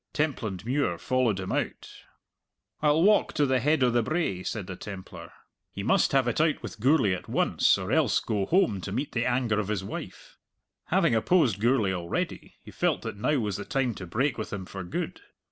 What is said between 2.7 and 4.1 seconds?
"I'll walk to the head o' the